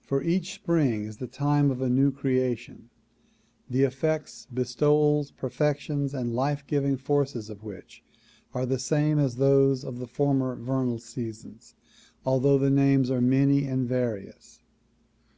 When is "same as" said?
8.78-9.36